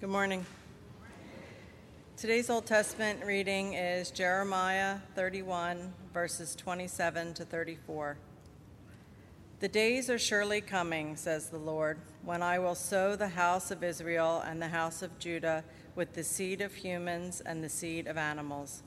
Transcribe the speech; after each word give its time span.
Good 0.00 0.08
morning. 0.08 0.46
Today's 2.16 2.48
Old 2.48 2.64
Testament 2.64 3.22
reading 3.22 3.74
is 3.74 4.10
Jeremiah 4.10 4.96
31, 5.14 5.92
verses 6.14 6.56
27 6.56 7.34
to 7.34 7.44
34. 7.44 8.16
The 9.58 9.68
days 9.68 10.08
are 10.08 10.18
surely 10.18 10.62
coming, 10.62 11.16
says 11.16 11.50
the 11.50 11.58
Lord, 11.58 11.98
when 12.24 12.42
I 12.42 12.58
will 12.58 12.74
sow 12.74 13.14
the 13.14 13.28
house 13.28 13.70
of 13.70 13.84
Israel 13.84 14.42
and 14.46 14.62
the 14.62 14.68
house 14.68 15.02
of 15.02 15.18
Judah 15.18 15.64
with 15.94 16.14
the 16.14 16.24
seed 16.24 16.62
of 16.62 16.76
humans 16.76 17.42
and 17.44 17.62
the 17.62 17.68
seed 17.68 18.06
of 18.06 18.16
animals. 18.16 18.82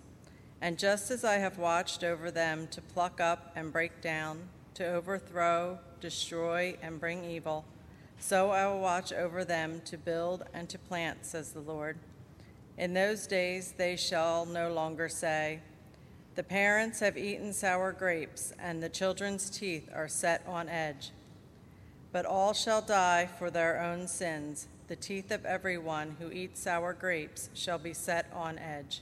And 0.61 0.79
just 0.79 1.11
as 1.11 1.23
I 1.23 1.35
have 1.35 1.59
watched 1.59 2.03
over 2.03 2.31
them 2.31 2.67
to 2.71 2.81
pluck 2.81 3.21
up 3.21 3.51
and 3.55 3.71
break 3.71 4.01
down, 4.01 4.49
to 4.73 4.87
overthrow, 4.87 5.77
destroy, 6.01 6.75
and 6.81 6.99
bring 6.99 7.23
evil, 7.23 7.65
so 8.23 8.51
I 8.51 8.65
will 8.67 8.79
watch 8.79 9.11
over 9.11 9.43
them 9.43 9.81
to 9.83 9.97
build 9.97 10.45
and 10.53 10.69
to 10.69 10.79
plant, 10.79 11.25
says 11.25 11.51
the 11.51 11.59
Lord. 11.59 11.97
In 12.77 12.93
those 12.93 13.27
days 13.27 13.73
they 13.75 13.97
shall 13.97 14.45
no 14.45 14.71
longer 14.71 15.09
say, 15.09 15.59
The 16.35 16.43
parents 16.43 17.01
have 17.01 17.17
eaten 17.17 17.51
sour 17.51 17.91
grapes, 17.91 18.53
and 18.57 18.81
the 18.81 18.87
children's 18.87 19.49
teeth 19.49 19.89
are 19.93 20.07
set 20.07 20.41
on 20.47 20.69
edge. 20.69 21.11
But 22.13 22.25
all 22.25 22.53
shall 22.53 22.81
die 22.81 23.27
for 23.37 23.51
their 23.51 23.81
own 23.81 24.07
sins. 24.07 24.67
The 24.87 24.95
teeth 24.95 25.29
of 25.29 25.43
everyone 25.43 26.15
who 26.17 26.31
eats 26.31 26.61
sour 26.61 26.93
grapes 26.93 27.49
shall 27.53 27.77
be 27.77 27.93
set 27.93 28.31
on 28.33 28.57
edge. 28.57 29.01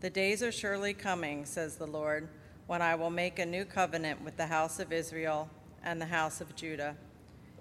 The 0.00 0.10
days 0.10 0.42
are 0.42 0.50
surely 0.50 0.94
coming, 0.94 1.44
says 1.44 1.76
the 1.76 1.86
Lord, 1.86 2.26
when 2.66 2.82
I 2.82 2.96
will 2.96 3.10
make 3.10 3.38
a 3.38 3.46
new 3.46 3.64
covenant 3.64 4.24
with 4.24 4.36
the 4.36 4.48
house 4.48 4.80
of 4.80 4.92
Israel 4.92 5.48
and 5.84 6.00
the 6.00 6.06
house 6.06 6.40
of 6.40 6.56
Judah 6.56 6.96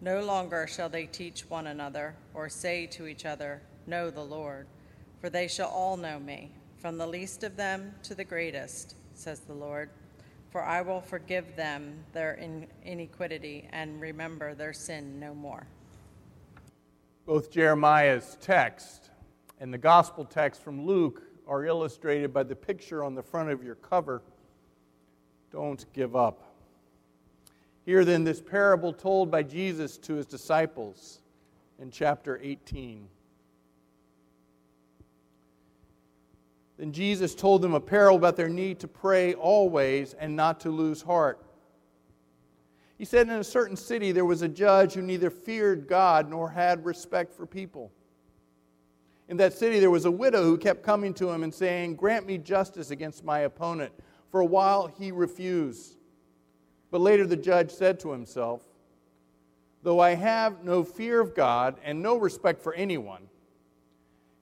No 0.00 0.20
longer 0.20 0.66
shall 0.66 0.88
they 0.88 1.06
teach 1.06 1.48
one 1.50 1.66
another 1.66 2.14
or 2.32 2.48
say 2.48 2.86
to 2.86 3.06
each 3.06 3.24
other, 3.24 3.62
Know 3.86 4.10
the 4.10 4.24
Lord, 4.24 4.66
for 5.20 5.28
they 5.28 5.48
shall 5.48 5.68
all 5.68 5.96
know 5.96 6.20
me, 6.20 6.52
from 6.78 6.98
the 6.98 7.06
least 7.06 7.42
of 7.42 7.56
them 7.56 7.94
to 8.04 8.14
the 8.14 8.24
greatest, 8.24 8.94
says 9.14 9.40
the 9.40 9.54
Lord. 9.54 9.90
For 10.50 10.62
I 10.62 10.82
will 10.82 11.00
forgive 11.00 11.56
them 11.56 12.04
their 12.12 12.34
iniquity 12.84 13.68
and 13.72 14.00
remember 14.00 14.54
their 14.54 14.72
sin 14.72 15.18
no 15.18 15.34
more. 15.34 15.66
Both 17.26 17.50
Jeremiah's 17.50 18.38
text 18.40 19.10
and 19.60 19.74
the 19.74 19.78
gospel 19.78 20.24
text 20.24 20.62
from 20.62 20.86
Luke 20.86 21.22
are 21.46 21.64
illustrated 21.64 22.32
by 22.32 22.44
the 22.44 22.56
picture 22.56 23.02
on 23.02 23.14
the 23.14 23.22
front 23.22 23.50
of 23.50 23.62
your 23.62 23.74
cover. 23.74 24.22
Don't 25.50 25.84
give 25.92 26.14
up. 26.14 26.47
Hear 27.88 28.04
then 28.04 28.22
this 28.22 28.42
parable 28.42 28.92
told 28.92 29.30
by 29.30 29.42
Jesus 29.42 29.96
to 29.96 30.16
his 30.16 30.26
disciples 30.26 31.20
in 31.78 31.90
chapter 31.90 32.38
18. 32.42 33.08
Then 36.76 36.92
Jesus 36.92 37.34
told 37.34 37.62
them 37.62 37.72
a 37.72 37.80
parable 37.80 38.18
about 38.18 38.36
their 38.36 38.50
need 38.50 38.78
to 38.80 38.88
pray 38.88 39.32
always 39.32 40.12
and 40.12 40.36
not 40.36 40.60
to 40.60 40.70
lose 40.70 41.00
heart. 41.00 41.42
He 42.98 43.06
said, 43.06 43.26
In 43.26 43.36
a 43.36 43.42
certain 43.42 43.74
city 43.74 44.12
there 44.12 44.26
was 44.26 44.42
a 44.42 44.48
judge 44.48 44.92
who 44.92 45.00
neither 45.00 45.30
feared 45.30 45.88
God 45.88 46.28
nor 46.28 46.50
had 46.50 46.84
respect 46.84 47.32
for 47.32 47.46
people. 47.46 47.90
In 49.30 49.38
that 49.38 49.54
city 49.54 49.80
there 49.80 49.90
was 49.90 50.04
a 50.04 50.10
widow 50.10 50.42
who 50.44 50.58
kept 50.58 50.82
coming 50.82 51.14
to 51.14 51.30
him 51.30 51.42
and 51.42 51.54
saying, 51.54 51.96
Grant 51.96 52.26
me 52.26 52.36
justice 52.36 52.90
against 52.90 53.24
my 53.24 53.38
opponent. 53.38 53.94
For 54.30 54.40
a 54.40 54.44
while 54.44 54.88
he 54.88 55.10
refused. 55.10 55.94
But 56.90 57.00
later 57.00 57.26
the 57.26 57.36
judge 57.36 57.70
said 57.70 58.00
to 58.00 58.12
himself, 58.12 58.62
Though 59.82 60.00
I 60.00 60.14
have 60.14 60.64
no 60.64 60.82
fear 60.82 61.20
of 61.20 61.34
God 61.34 61.78
and 61.84 62.02
no 62.02 62.16
respect 62.16 62.62
for 62.62 62.74
anyone, 62.74 63.28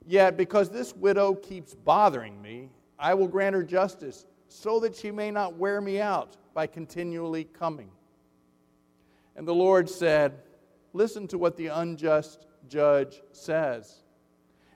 yet 0.07 0.37
because 0.37 0.71
this 0.71 0.95
widow 0.95 1.35
keeps 1.35 1.75
bothering 1.75 2.41
me, 2.41 2.71
I 2.99 3.15
will 3.15 3.29
grant 3.29 3.55
her 3.55 3.63
justice 3.63 4.27
so 4.49 4.81
that 4.81 4.97
she 4.97 5.11
may 5.11 5.31
not 5.31 5.57
wear 5.57 5.81
me 5.81 6.01
out 6.01 6.37
by 6.55 6.67
continually 6.67 7.45
coming. 7.45 7.91
And 9.35 9.47
the 9.47 9.55
Lord 9.55 9.91
said, 9.91 10.41
Listen 10.93 11.29
to 11.29 11.37
what 11.37 11.59
the 11.59 11.67
unjust 11.67 12.47
judge 12.69 13.21
says. 13.33 14.03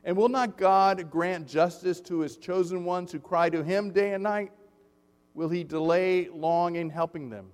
And 0.04 0.16
will 0.16 0.28
not 0.28 0.58
God 0.58 1.10
grant 1.10 1.46
justice 1.46 2.00
to 2.02 2.20
his 2.20 2.36
chosen 2.36 2.84
ones 2.84 3.12
who 3.12 3.20
cry 3.20 3.48
to 3.48 3.62
him 3.62 3.90
day 3.90 4.12
and 4.12 4.22
night? 4.22 4.52
Will 5.34 5.48
he 5.48 5.64
delay 5.64 6.28
long 6.28 6.76
in 6.76 6.90
helping 6.90 7.30
them? 7.30 7.46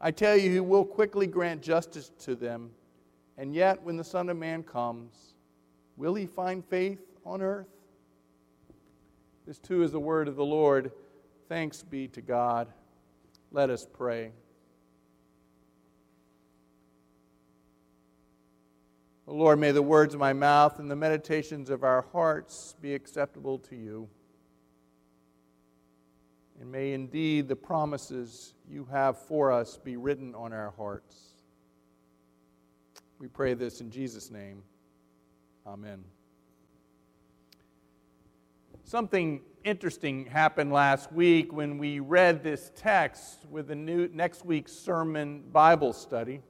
I 0.00 0.10
tell 0.10 0.36
you, 0.36 0.50
he 0.50 0.60
will 0.60 0.84
quickly 0.84 1.26
grant 1.26 1.62
justice 1.62 2.12
to 2.20 2.34
them. 2.34 2.70
And 3.36 3.54
yet, 3.54 3.82
when 3.82 3.96
the 3.96 4.04
Son 4.04 4.28
of 4.28 4.36
Man 4.36 4.62
comes, 4.62 5.34
will 5.96 6.14
he 6.14 6.26
find 6.26 6.64
faith 6.64 7.00
on 7.24 7.42
earth? 7.42 7.66
This 9.46 9.58
too 9.58 9.82
is 9.82 9.92
the 9.92 10.00
word 10.00 10.28
of 10.28 10.36
the 10.36 10.44
Lord. 10.44 10.92
Thanks 11.48 11.82
be 11.82 12.06
to 12.08 12.20
God. 12.20 12.68
Let 13.50 13.70
us 13.70 13.86
pray. 13.90 14.32
O 19.26 19.34
Lord, 19.34 19.58
may 19.58 19.72
the 19.72 19.82
words 19.82 20.14
of 20.14 20.20
my 20.20 20.32
mouth 20.32 20.78
and 20.78 20.90
the 20.90 20.96
meditations 20.96 21.70
of 21.70 21.84
our 21.84 22.02
hearts 22.12 22.74
be 22.80 22.94
acceptable 22.94 23.58
to 23.58 23.76
you. 23.76 24.08
And 26.60 26.72
may 26.72 26.92
indeed 26.92 27.48
the 27.48 27.56
promises 27.56 28.54
you 28.68 28.86
have 28.90 29.18
for 29.18 29.52
us 29.52 29.76
be 29.76 29.96
written 29.96 30.34
on 30.34 30.52
our 30.52 30.72
hearts. 30.76 31.34
We 33.18 33.28
pray 33.28 33.54
this 33.54 33.80
in 33.80 33.90
Jesus' 33.90 34.30
name. 34.30 34.62
Amen. 35.66 36.02
Something 38.84 39.42
interesting 39.64 40.26
happened 40.26 40.72
last 40.72 41.12
week 41.12 41.52
when 41.52 41.78
we 41.78 42.00
read 42.00 42.42
this 42.42 42.72
text 42.74 43.44
with 43.50 43.68
the 43.68 43.74
new 43.74 44.08
next 44.14 44.44
week's 44.44 44.72
sermon 44.72 45.42
Bible 45.52 45.92
study. 45.92 46.40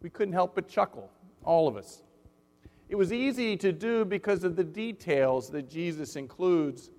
We 0.00 0.08
couldn't 0.08 0.34
help 0.34 0.54
but 0.54 0.68
chuckle, 0.68 1.10
all 1.44 1.68
of 1.68 1.76
us. 1.76 2.02
It 2.88 2.96
was 2.96 3.12
easy 3.12 3.56
to 3.58 3.70
do 3.70 4.04
because 4.04 4.44
of 4.44 4.56
the 4.56 4.64
details 4.64 5.50
that 5.50 5.68
Jesus 5.68 6.16
includes 6.16 6.90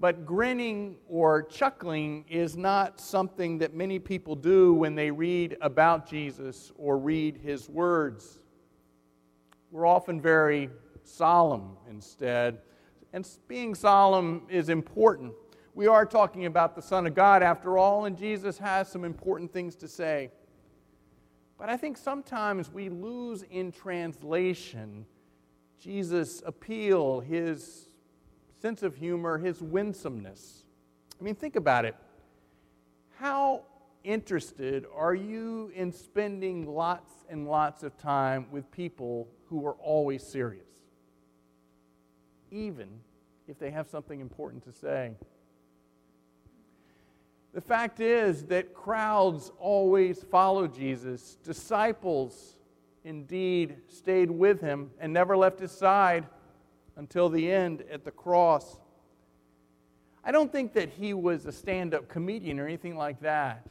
but 0.00 0.24
grinning 0.24 0.96
or 1.08 1.42
chuckling 1.42 2.24
is 2.26 2.56
not 2.56 2.98
something 2.98 3.58
that 3.58 3.74
many 3.74 3.98
people 3.98 4.34
do 4.34 4.72
when 4.72 4.94
they 4.94 5.10
read 5.10 5.58
about 5.60 6.08
Jesus 6.08 6.72
or 6.76 6.96
read 6.96 7.36
his 7.36 7.68
words. 7.68 8.40
We're 9.70 9.86
often 9.86 10.18
very 10.18 10.70
solemn 11.04 11.76
instead. 11.88 12.62
And 13.12 13.28
being 13.46 13.74
solemn 13.74 14.46
is 14.48 14.70
important. 14.70 15.34
We 15.74 15.86
are 15.86 16.06
talking 16.06 16.46
about 16.46 16.74
the 16.74 16.82
Son 16.82 17.06
of 17.06 17.14
God 17.14 17.42
after 17.42 17.76
all, 17.76 18.06
and 18.06 18.16
Jesus 18.16 18.56
has 18.56 18.88
some 18.88 19.04
important 19.04 19.52
things 19.52 19.76
to 19.76 19.88
say. 19.88 20.30
But 21.58 21.68
I 21.68 21.76
think 21.76 21.98
sometimes 21.98 22.72
we 22.72 22.88
lose 22.88 23.44
in 23.50 23.70
translation 23.70 25.04
Jesus' 25.78 26.42
appeal, 26.44 27.20
his 27.20 27.89
sense 28.60 28.82
of 28.82 28.96
humor, 28.96 29.38
his 29.38 29.62
winsomeness. 29.62 30.64
I 31.18 31.24
mean, 31.24 31.34
think 31.34 31.56
about 31.56 31.84
it. 31.84 31.96
How 33.18 33.62
interested 34.04 34.86
are 34.94 35.14
you 35.14 35.70
in 35.74 35.92
spending 35.92 36.66
lots 36.66 37.10
and 37.28 37.48
lots 37.48 37.82
of 37.82 37.96
time 37.98 38.46
with 38.50 38.70
people 38.70 39.28
who 39.46 39.66
are 39.66 39.74
always 39.74 40.22
serious, 40.22 40.68
even 42.50 42.88
if 43.48 43.58
they 43.58 43.70
have 43.70 43.88
something 43.88 44.20
important 44.20 44.64
to 44.64 44.72
say? 44.72 45.12
The 47.52 47.60
fact 47.60 48.00
is 48.00 48.44
that 48.44 48.74
crowds 48.74 49.50
always 49.58 50.22
follow 50.22 50.66
Jesus. 50.68 51.36
Disciples 51.42 52.56
indeed 53.04 53.76
stayed 53.88 54.30
with 54.30 54.60
him 54.60 54.90
and 55.00 55.12
never 55.12 55.36
left 55.36 55.58
his 55.58 55.72
side 55.72 56.26
until 56.96 57.28
the 57.28 57.50
end 57.50 57.82
at 57.90 58.04
the 58.04 58.10
cross. 58.10 58.76
I 60.22 60.32
don't 60.32 60.52
think 60.52 60.74
that 60.74 60.90
he 60.90 61.14
was 61.14 61.46
a 61.46 61.52
stand 61.52 61.94
up 61.94 62.08
comedian 62.08 62.60
or 62.60 62.66
anything 62.66 62.96
like 62.96 63.20
that, 63.20 63.66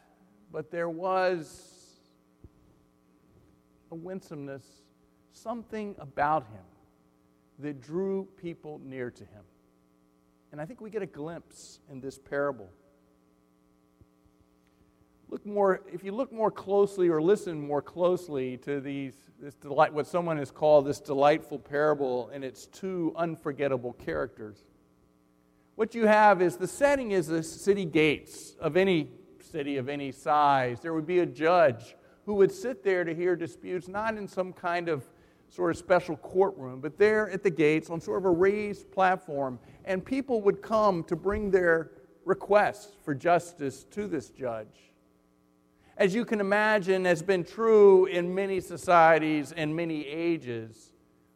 but 0.51 0.71
there 0.71 0.89
was 0.89 1.75
a 3.92 3.95
winsomeness 3.95 4.63
something 5.31 5.95
about 6.00 6.44
him 6.44 6.63
that 7.60 7.81
drew 7.81 8.27
people 8.42 8.80
near 8.83 9.12
to 9.12 9.24
him. 9.24 9.44
And 10.51 10.60
I 10.60 10.66
think 10.66 10.81
we 10.81 10.89
get 10.89 11.01
a 11.01 11.07
glimpse 11.07 11.80
in 11.92 12.01
this 12.01 12.18
parable. 12.18 12.69
Look 15.30 15.46
more, 15.46 15.81
if 15.92 16.04
you 16.04 16.12
look 16.12 16.31
more 16.31 16.50
closely 16.50 17.08
or 17.08 17.22
listen 17.22 17.62
more 17.62 17.84
closely 17.84 18.58
to 18.58 18.81
these, 18.81 19.14
this 19.40 19.54
delight, 19.54 19.94
what 19.94 20.08
someone 20.08 20.38
has 20.38 20.50
called 20.50 20.88
this 20.88 21.00
delightful 21.00 21.60
parable 21.60 22.30
and 22.34 22.44
its 22.44 22.66
two 22.66 23.14
unforgettable 23.16 23.94
characters, 23.94 24.66
what 25.76 25.94
you 25.94 26.08
have 26.08 26.42
is 26.42 26.58
the 26.58 26.68
setting 26.68 27.12
is 27.12 27.28
the 27.28 27.44
city 27.44 27.86
gates 27.86 28.56
of 28.60 28.76
any 28.76 29.08
city 29.40 29.78
of 29.78 29.88
any 29.88 30.12
size. 30.12 30.80
There 30.80 30.94
would 30.94 31.08
be 31.08 31.20
a 31.20 31.26
judge 31.26 31.96
who 32.26 32.34
would 32.36 32.52
sit 32.52 32.84
there 32.84 33.04
to 33.04 33.14
hear 33.14 33.36
disputes, 33.36 33.88
not 33.88 34.18
in 34.18 34.28
some 34.28 34.52
kind 34.52 34.90
of 34.90 35.08
sort 35.48 35.72
of 35.72 35.78
special 35.78 36.18
courtroom, 36.18 36.81
but 36.81 36.98
there 36.98 37.30
at 37.30 37.44
the 37.44 37.50
gates 37.50 37.90
on 37.90 38.02
sort 38.02 38.18
of 38.18 38.26
a 38.26 38.31
raised 38.31 38.92
platform. 38.92 39.60
And 39.86 40.04
people 40.04 40.42
would 40.42 40.62
come 40.62 41.04
to 41.06 41.16
bring 41.16 41.50
their 41.52 41.92
requests 42.26 42.96
for 43.04 43.16
justice 43.16 43.84
to 43.92 44.08
this 44.08 44.30
judge. 44.30 44.89
As 46.00 46.16
you 46.16 46.24
can 46.24 46.40
imagine, 46.40 47.04
has 47.04 47.22
been 47.22 47.44
true 47.44 48.06
in 48.06 48.34
many 48.34 48.62
societies 48.62 49.51
and 49.51 49.75
many 49.75 50.07
ages, 50.07 50.94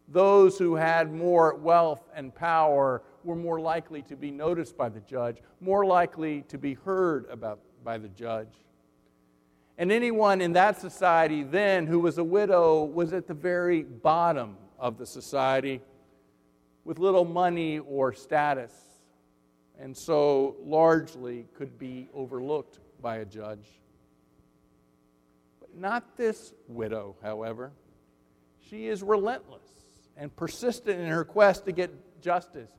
those 0.08 0.58
who 0.58 0.76
had 0.76 1.12
more 1.12 1.56
wealth 1.56 2.08
and 2.16 2.34
power 2.34 3.04
were 3.26 3.36
more 3.36 3.60
likely 3.60 4.04
to 4.04 4.16
be 4.16 4.32
noticed 4.32 4.78
by 4.78 4.88
the 4.88 5.02
judge, 5.02 5.40
more 5.60 5.86
likely 5.86 6.44
to 6.44 6.58
be 6.58 6.76
heard 6.76 7.26
about 7.30 7.60
by 7.84 7.98
the 7.98 8.08
judge. 8.08 8.54
And 9.78 9.92
anyone 9.92 10.40
in 10.40 10.54
that 10.54 10.80
society 10.80 11.44
then 11.44 11.86
who 11.86 12.00
was 12.00 12.18
a 12.18 12.24
widow 12.24 12.86
was 12.86 13.12
at 13.12 13.28
the 13.28 13.34
very 13.34 13.84
bottom 13.84 14.56
of 14.80 14.98
the 14.98 15.06
society 15.06 15.82
with 16.86 17.00
little 17.00 17.26
money 17.26 17.80
or 17.80 18.14
status, 18.14 18.72
and 19.78 19.96
so 19.96 20.56
largely 20.64 21.48
could 21.54 21.78
be 21.78 22.08
overlooked 22.14 22.80
by 23.02 23.18
a 23.18 23.26
judge. 23.26 23.83
Not 25.76 26.18
this 26.18 26.54
widow, 26.68 27.16
however. 27.22 27.72
She 28.70 28.88
is 28.88 29.04
relentless 29.04 29.62
and 30.16 30.36
persistent 30.36 31.00
in 31.00 31.08
her 31.08 31.24
quest 31.24 31.66
to 31.66 31.72
get 31.72 31.92
justice. 32.22 32.70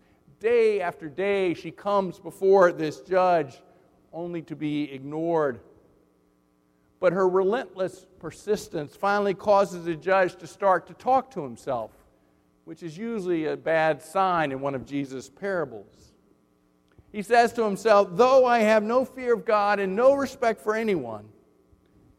Day 0.41 0.81
after 0.81 1.09
day, 1.09 1.55
she 1.55 1.71
comes 1.71 2.19
before 2.19 2.73
this 2.73 3.01
judge 3.01 3.61
only 4.13 4.43
to 4.43 4.57
be 4.57 4.93
ignored 4.93 5.61
but 7.05 7.13
her 7.13 7.29
relentless 7.29 8.07
persistence 8.19 8.97
finally 8.97 9.35
causes 9.35 9.85
the 9.85 9.95
judge 9.95 10.37
to 10.37 10.47
start 10.47 10.87
to 10.87 10.95
talk 10.95 11.31
to 11.33 11.43
himself, 11.43 11.91
which 12.65 12.83
is 12.83 12.97
usually 12.97 13.45
a 13.45 13.59
bad 13.59 14.03
sign 14.03 14.53
in 14.53 14.59
one 14.59 14.75
of 14.75 14.87
Jesus' 14.87 15.29
parables. 15.29 16.15
He 17.13 17.21
says 17.21 17.53
to 17.53 17.63
himself, 17.63 18.09
Though 18.13 18.47
I 18.47 18.61
have 18.61 18.83
no 18.83 19.05
fear 19.05 19.35
of 19.35 19.45
God 19.45 19.81
and 19.81 19.95
no 19.95 20.15
respect 20.15 20.63
for 20.63 20.75
anyone, 20.75 21.29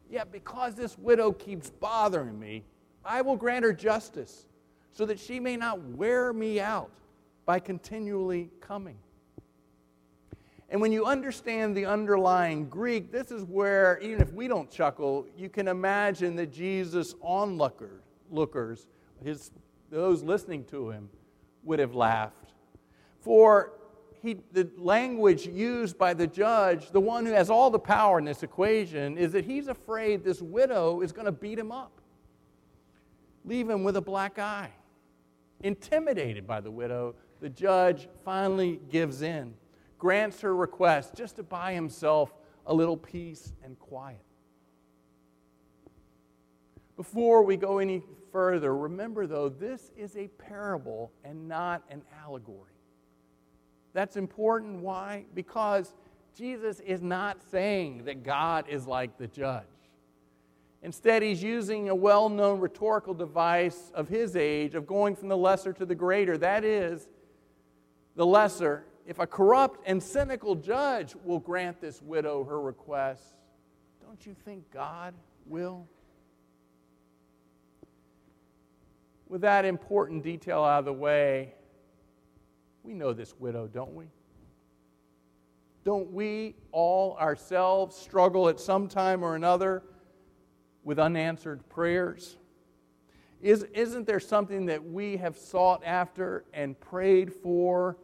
yet 0.09 0.31
because 0.31 0.75
this 0.75 0.97
widow 0.97 1.31
keeps 1.31 1.69
bothering 1.69 2.39
me, 2.39 2.63
I 3.03 3.21
will 3.21 3.35
grant 3.35 3.63
her 3.65 3.73
justice 3.73 4.45
so 4.91 5.05
that 5.05 5.19
she 5.19 5.39
may 5.39 5.57
not 5.57 5.81
wear 5.81 6.33
me 6.33 6.59
out 6.59 6.89
by 7.45 7.59
continually 7.59 8.49
coming. 8.61 8.97
And 10.69 10.81
when 10.81 10.91
you 10.91 11.05
understand 11.05 11.77
the 11.77 11.85
underlying 11.85 12.67
Greek, 12.69 13.11
this 13.11 13.29
is 13.29 13.43
where, 13.43 13.99
even 14.01 14.19
if 14.19 14.33
we 14.33 14.47
don't 14.47 14.69
chuckle, 14.69 15.27
you 15.37 15.47
can 15.47 15.67
imagine 15.67 16.35
that 16.37 16.51
Jesus' 16.51 17.13
onlookers, 17.21 18.87
his, 19.23 19.51
those 19.91 20.23
listening 20.23 20.65
to 20.65 20.89
him, 20.89 21.09
would 21.63 21.79
have 21.79 21.93
laughed. 21.93 22.53
For 23.19 23.73
he, 24.25 24.37
the 24.51 24.69
language 24.77 25.47
used 25.47 25.97
by 25.97 26.13
the 26.13 26.27
judge, 26.27 26.91
the 26.91 26.99
one 26.99 27.25
who 27.25 27.31
has 27.31 27.49
all 27.49 27.69
the 27.69 27.79
power 27.79 28.19
in 28.19 28.25
this 28.25 28.43
equation, 28.43 29.17
is 29.17 29.31
that 29.33 29.45
he's 29.45 29.67
afraid 29.67 30.23
this 30.23 30.41
widow 30.41 31.01
is 31.01 31.11
going 31.11 31.25
to 31.25 31.31
beat 31.31 31.59
him 31.59 31.71
up, 31.71 32.01
leave 33.43 33.69
him 33.69 33.83
with 33.83 33.95
a 33.95 34.01
black 34.01 34.39
eye. 34.39 34.71
Intimidated 35.61 36.45
by 36.45 36.59
the 36.59 36.71
widow, 36.71 37.15
the 37.39 37.49
judge 37.49 38.07
finally 38.23 38.79
gives 38.89 39.21
in 39.21 39.53
grants 39.97 40.41
her 40.41 40.55
request 40.55 41.15
just 41.15 41.37
to 41.37 41.41
buy 41.41 41.73
himself 41.73 42.31
a 42.67 42.73
little 42.73 42.95
peace 42.95 43.53
and 43.63 43.79
quiet. 43.79 44.21
Before 46.95 47.41
we 47.43 47.57
go 47.57 47.79
any 47.79 48.03
further, 48.31 48.75
remember 48.75 49.25
though, 49.25 49.49
this 49.49 49.91
is 49.97 50.15
a 50.15 50.27
parable 50.27 51.11
and 51.23 51.47
not 51.47 51.81
an 51.89 52.03
allegory. 52.23 52.74
That's 53.95 54.17
important. 54.17 54.81
Why? 54.81 55.25
Because 55.33 55.93
Jesus 56.37 56.81
is 56.81 57.01
not 57.01 57.41
saying 57.49 58.03
that 58.03 58.23
God 58.23 58.65
is 58.69 58.85
like 58.85 59.17
the 59.17 59.25
judge. 59.25 59.63
Instead, 60.83 61.23
he's 61.23 61.41
using 61.41 61.89
a 61.89 61.95
well 61.95 62.29
known 62.29 62.59
rhetorical 62.59 63.13
device 63.13 63.91
of 63.95 64.07
his 64.07 64.35
age 64.35 64.75
of 64.75 64.85
going 64.85 65.15
from 65.15 65.29
the 65.29 65.37
lesser 65.37 65.73
to 65.73 65.85
the 65.85 65.95
greater. 65.95 66.37
That 66.37 66.63
is, 66.63 67.07
the 68.15 68.25
lesser 68.25 68.83
if 69.05 69.19
a 69.19 69.27
corrupt 69.27 69.81
and 69.85 70.01
cynical 70.01 70.55
judge 70.55 71.15
will 71.23 71.39
grant 71.39 71.79
this 71.79 72.01
widow 72.01 72.43
her 72.43 72.59
request, 72.59 73.35
don't 74.03 74.25
you 74.25 74.35
think 74.45 74.69
God 74.71 75.13
will? 75.45 75.87
With 79.29 79.41
that 79.41 79.63
important 79.63 80.23
detail 80.23 80.63
out 80.63 80.79
of 80.79 80.85
the 80.85 80.93
way, 80.93 81.53
we 82.85 82.93
know 82.93 83.13
this 83.13 83.33
widow, 83.39 83.67
don't 83.67 83.93
we? 83.93 84.05
Don't 85.83 86.11
we 86.11 86.55
all 86.71 87.15
ourselves 87.17 87.95
struggle 87.95 88.49
at 88.49 88.59
some 88.59 88.87
time 88.87 89.23
or 89.23 89.35
another 89.35 89.83
with 90.83 90.99
unanswered 90.99 91.67
prayers? 91.69 92.37
Is, 93.41 93.63
isn't 93.73 94.07
there 94.07 94.19
something 94.19 94.65
that 94.67 94.83
we 94.83 95.17
have 95.17 95.37
sought 95.37 95.83
after 95.85 96.45
and 96.53 96.79
prayed 96.79 97.31
for 97.31 97.97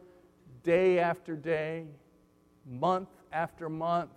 day 0.62 1.00
after 1.00 1.34
day, 1.34 1.86
month 2.64 3.08
after 3.32 3.68
month, 3.68 4.12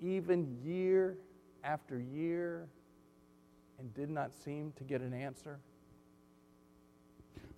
even 0.00 0.56
year 0.64 1.16
after 1.64 1.98
year, 1.98 2.68
and 3.78 3.92
did 3.94 4.10
not 4.10 4.32
seem 4.32 4.72
to 4.76 4.84
get 4.84 5.00
an 5.00 5.12
answer? 5.12 5.58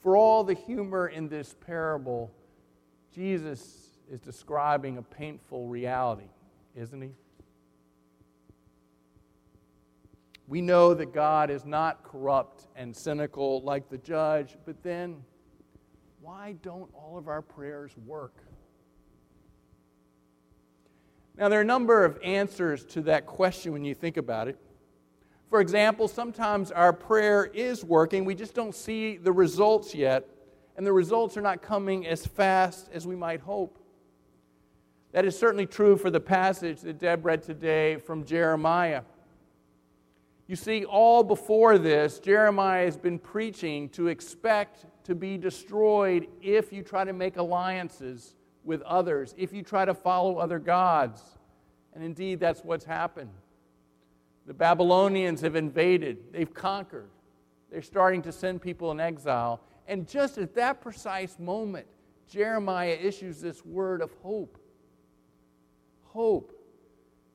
For 0.02 0.16
all 0.16 0.42
the 0.42 0.54
humor 0.54 1.06
in 1.06 1.28
this 1.28 1.54
parable, 1.64 2.32
Jesus 3.14 4.00
is 4.10 4.20
describing 4.20 4.98
a 4.98 5.02
painful 5.02 5.68
reality, 5.68 6.28
isn't 6.74 7.00
he? 7.00 7.10
We 10.48 10.60
know 10.60 10.92
that 10.92 11.14
God 11.14 11.50
is 11.50 11.64
not 11.64 12.02
corrupt 12.02 12.66
and 12.74 12.94
cynical 12.94 13.62
like 13.62 13.88
the 13.88 13.98
judge, 13.98 14.56
but 14.66 14.82
then 14.82 15.22
why 16.20 16.56
don't 16.62 16.90
all 16.94 17.16
of 17.16 17.28
our 17.28 17.40
prayers 17.40 17.92
work? 18.04 18.34
Now, 21.38 21.48
there 21.48 21.58
are 21.58 21.62
a 21.62 21.64
number 21.64 22.04
of 22.04 22.18
answers 22.22 22.84
to 22.86 23.02
that 23.02 23.26
question 23.26 23.72
when 23.72 23.84
you 23.84 23.94
think 23.94 24.16
about 24.16 24.48
it. 24.48 24.58
For 25.52 25.60
example, 25.60 26.08
sometimes 26.08 26.70
our 26.72 26.94
prayer 26.94 27.44
is 27.44 27.84
working, 27.84 28.24
we 28.24 28.34
just 28.34 28.54
don't 28.54 28.74
see 28.74 29.18
the 29.18 29.32
results 29.32 29.94
yet, 29.94 30.26
and 30.78 30.86
the 30.86 30.94
results 30.94 31.36
are 31.36 31.42
not 31.42 31.60
coming 31.60 32.06
as 32.06 32.26
fast 32.26 32.88
as 32.90 33.06
we 33.06 33.16
might 33.16 33.40
hope. 33.40 33.78
That 35.12 35.26
is 35.26 35.38
certainly 35.38 35.66
true 35.66 35.98
for 35.98 36.08
the 36.08 36.20
passage 36.20 36.80
that 36.80 36.98
Deb 36.98 37.26
read 37.26 37.42
today 37.42 37.98
from 37.98 38.24
Jeremiah. 38.24 39.02
You 40.46 40.56
see, 40.56 40.86
all 40.86 41.22
before 41.22 41.76
this, 41.76 42.18
Jeremiah 42.18 42.86
has 42.86 42.96
been 42.96 43.18
preaching 43.18 43.90
to 43.90 44.08
expect 44.08 44.86
to 45.04 45.14
be 45.14 45.36
destroyed 45.36 46.28
if 46.40 46.72
you 46.72 46.82
try 46.82 47.04
to 47.04 47.12
make 47.12 47.36
alliances 47.36 48.36
with 48.64 48.80
others, 48.84 49.34
if 49.36 49.52
you 49.52 49.62
try 49.62 49.84
to 49.84 49.92
follow 49.92 50.38
other 50.38 50.58
gods. 50.58 51.20
And 51.92 52.02
indeed, 52.02 52.40
that's 52.40 52.64
what's 52.64 52.86
happened. 52.86 53.28
The 54.46 54.54
Babylonians 54.54 55.40
have 55.42 55.54
invaded, 55.54 56.32
they've 56.32 56.52
conquered, 56.52 57.10
they're 57.70 57.82
starting 57.82 58.22
to 58.22 58.32
send 58.32 58.60
people 58.60 58.90
in 58.90 59.00
exile. 59.00 59.60
And 59.86 60.08
just 60.08 60.38
at 60.38 60.54
that 60.54 60.80
precise 60.80 61.38
moment, 61.38 61.86
Jeremiah 62.28 62.98
issues 63.00 63.40
this 63.40 63.64
word 63.64 64.02
of 64.02 64.10
hope. 64.22 64.58
Hope. 66.04 66.52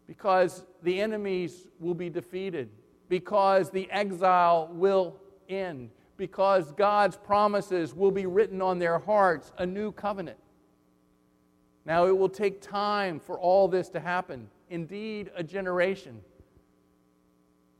Because 0.05 0.63
the 0.83 1.01
enemies 1.01 1.67
will 1.79 1.93
be 1.93 2.09
defeated, 2.09 2.69
because 3.09 3.69
the 3.69 3.89
exile 3.91 4.69
will 4.71 5.17
end, 5.49 5.89
because 6.17 6.71
God's 6.71 7.17
promises 7.17 7.93
will 7.93 8.11
be 8.11 8.25
written 8.25 8.61
on 8.61 8.79
their 8.79 8.99
hearts, 8.99 9.51
a 9.57 9.65
new 9.65 9.91
covenant. 9.91 10.37
Now, 11.85 12.05
it 12.05 12.17
will 12.17 12.29
take 12.29 12.61
time 12.61 13.19
for 13.19 13.39
all 13.39 13.67
this 13.67 13.89
to 13.89 13.99
happen, 13.99 14.49
indeed, 14.69 15.31
a 15.35 15.43
generation. 15.43 16.21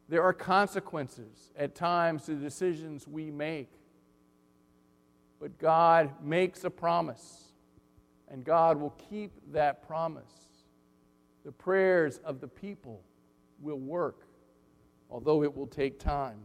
There 0.10 0.24
are 0.24 0.34
consequences 0.34 1.52
at 1.58 1.76
times 1.76 2.26
to 2.26 2.36
the 2.36 2.42
decisions 2.42 3.08
we 3.08 3.30
make. 3.30 3.72
But 5.40 5.58
God 5.60 6.12
makes 6.24 6.64
a 6.64 6.70
promise, 6.70 7.52
and 8.30 8.44
God 8.44 8.80
will 8.80 8.96
keep 9.10 9.32
that 9.52 9.86
promise. 9.86 10.32
The 11.46 11.52
prayers 11.52 12.20
of 12.24 12.42
the 12.42 12.48
people 12.48 13.02
will 13.62 13.80
work, 13.80 14.28
although 15.10 15.44
it 15.44 15.56
will 15.56 15.68
take 15.68 16.00
time. 16.00 16.40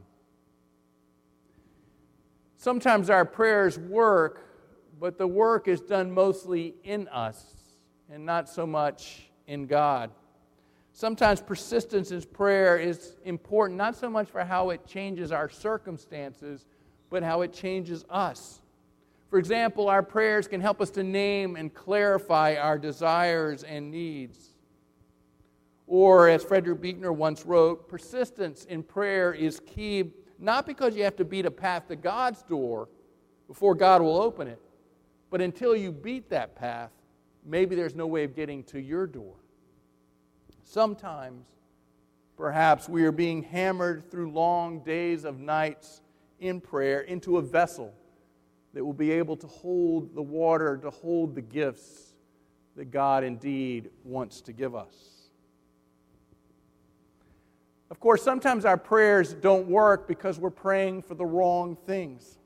Sometimes 2.57 3.11
our 3.11 3.25
prayers 3.25 3.79
work, 3.79 4.49
but 5.01 5.19
the 5.19 5.27
work 5.27 5.67
is 5.67 5.81
done 5.81 6.13
mostly 6.13 6.75
in 6.85 7.09
us 7.09 7.45
and 8.11 8.25
not 8.27 8.49
so 8.49 8.67
much 8.67 9.31
in 9.47 9.67
God. 9.67 10.11
Sometimes 10.93 11.41
persistence 11.41 12.11
in 12.11 12.23
prayer 12.23 12.77
is 12.77 13.17
important, 13.25 13.79
not 13.79 13.97
so 13.97 14.11
much 14.11 14.29
for 14.29 14.45
how 14.45 14.71
it 14.71 14.87
changes 14.87 15.33
our 15.33 15.49
circumstances, 15.49 16.67
but 17.09 17.23
how 17.23 17.41
it 17.43 17.53
changes 17.53 18.05
us. 18.11 18.61
For 19.31 19.39
example, 19.39 19.89
our 19.89 20.03
prayers 20.03 20.47
can 20.47 20.61
help 20.61 20.81
us 20.83 20.91
to 20.91 21.03
name 21.03 21.57
and 21.57 21.73
clarify 21.73 22.57
our 22.57 22.79
desires 22.79 23.63
and 23.63 23.91
needs. 23.91 24.53
Or, 25.87 26.29
as 26.29 26.45
Frederick 26.45 26.81
Buechner 26.83 27.13
once 27.13 27.47
wrote, 27.47 27.89
persistence 27.89 28.67
in 28.67 28.83
prayer 28.83 29.33
is 29.33 29.61
key 29.61 30.13
not 30.39 30.67
because 30.67 30.97
you 30.97 31.05
have 31.05 31.17
to 31.17 31.25
beat 31.25 31.47
a 31.47 31.51
path 31.51 31.87
to 31.89 31.97
God's 31.97 32.43
door 32.43 32.89
before 33.47 33.75
God 33.75 34.03
will 34.03 34.21
open 34.21 34.49
it, 34.49 34.61
but 35.31 35.41
until 35.41 35.77
you 35.77 35.93
beat 35.93 36.29
that 36.31 36.57
path, 36.57 36.91
maybe 37.45 37.77
there's 37.77 37.95
no 37.95 38.07
way 38.07 38.25
of 38.25 38.35
getting 38.35 38.65
to 38.65 38.81
your 38.81 39.07
door. 39.07 39.37
Sometimes, 40.65 41.47
perhaps, 42.37 42.89
we 42.89 43.05
are 43.05 43.13
being 43.13 43.43
hammered 43.43 44.11
through 44.11 44.31
long 44.33 44.81
days 44.81 45.25
of 45.25 45.39
nights 45.39 46.01
in 46.41 46.61
prayer 46.61 47.01
into 47.03 47.39
a 47.39 47.43
vessel 47.43 47.93
that 48.75 48.85
will 48.85 48.93
be 48.93 49.13
able 49.13 49.37
to 49.37 49.47
hold 49.47 50.15
the 50.15 50.23
water, 50.23 50.79
to 50.79 50.91
hold 50.91 51.35
the 51.35 51.43
gifts 51.43 52.15
that 52.77 52.91
God 52.91 53.23
indeed 53.23 53.91
wants 54.05 54.41
to 54.43 54.53
give 54.53 54.75
us. 54.75 55.31
Of 57.91 58.01
course, 58.01 58.23
sometimes 58.23 58.65
our 58.65 58.79
prayers 58.79 59.35
don't 59.35 59.69
work 59.69 60.09
because 60.09 60.39
we're 60.39 60.49
praying 60.49 61.03
for 61.03 61.15
the 61.15 61.27
wrong 61.27 61.77
things. 61.87 62.39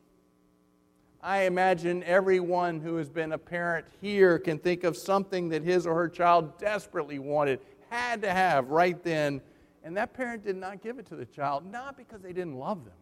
I 1.22 1.42
imagine 1.42 2.02
everyone 2.02 2.80
who 2.80 2.96
has 2.96 3.08
been 3.08 3.32
a 3.32 3.38
parent 3.38 3.86
here 4.00 4.38
can 4.38 4.58
think 4.58 4.82
of 4.82 4.96
something 4.96 5.48
that 5.50 5.62
his 5.62 5.86
or 5.86 5.94
her 5.94 6.08
child 6.08 6.58
desperately 6.58 7.20
wanted 7.20 7.60
had 7.90 8.22
to 8.22 8.32
have 8.32 8.68
right 8.68 9.02
then, 9.02 9.40
and 9.84 9.96
that 9.96 10.14
parent 10.14 10.44
did 10.44 10.56
not 10.56 10.82
give 10.82 10.98
it 10.98 11.06
to 11.06 11.16
the 11.16 11.26
child, 11.26 11.70
not 11.70 11.96
because 11.96 12.20
they 12.20 12.32
didn't 12.32 12.56
love 12.56 12.84
them, 12.84 12.94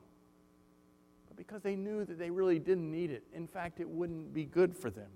but 1.29 1.37
because 1.37 1.63
they 1.63 1.77
knew 1.77 2.05
that 2.05 2.19
they 2.19 2.31
really 2.31 2.59
didn't 2.59 2.91
need 2.91 3.11
it. 3.11 3.23
In 3.35 3.47
fact, 3.47 3.81
it 3.81 3.89
wouldn't 3.89 4.35
be 4.35 4.45
good 4.45 4.77
for 4.77 4.91
them. 4.91 5.09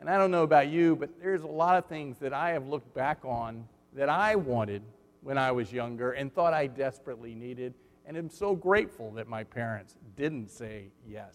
And 0.00 0.10
I 0.10 0.18
don't 0.18 0.30
know 0.30 0.42
about 0.42 0.68
you, 0.68 0.96
but 0.96 1.10
there's 1.22 1.42
a 1.42 1.46
lot 1.46 1.78
of 1.78 1.86
things 1.86 2.18
that 2.18 2.32
I 2.32 2.50
have 2.50 2.66
looked 2.66 2.92
back 2.94 3.20
on 3.24 3.66
that 3.94 4.08
I 4.08 4.36
wanted 4.36 4.82
when 5.22 5.38
I 5.38 5.52
was 5.52 5.72
younger 5.72 6.12
and 6.12 6.32
thought 6.32 6.52
I 6.52 6.66
desperately 6.66 7.34
needed, 7.34 7.74
and 8.06 8.16
am 8.16 8.28
so 8.28 8.54
grateful 8.54 9.12
that 9.12 9.28
my 9.28 9.44
parents 9.44 9.96
didn't 10.16 10.50
say 10.50 10.88
yes. 11.08 11.34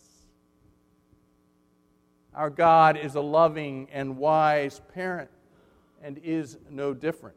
Our 2.36 2.52
God 2.52 2.96
is 2.96 3.16
a 3.16 3.22
loving 3.22 3.88
and 3.92 4.18
wise 4.18 4.82
parent 4.94 5.32
and 6.02 6.18
is 6.20 6.58
no 6.70 6.94
different. 6.94 7.36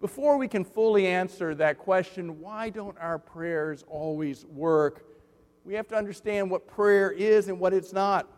Before 0.00 0.36
we 0.36 0.46
can 0.46 0.64
fully 0.64 1.06
answer 1.06 1.54
that 1.54 1.78
question, 1.78 2.40
why 2.40 2.70
don't 2.70 2.96
our 2.98 3.18
prayers 3.18 3.82
always 3.88 4.44
work? 4.44 5.06
We 5.64 5.74
have 5.74 5.88
to 5.88 5.96
understand 5.96 6.50
what 6.50 6.66
prayer 6.66 7.10
is 7.10 7.48
and 7.48 7.58
what 7.58 7.72
it's 7.72 7.92
not. 7.92 8.28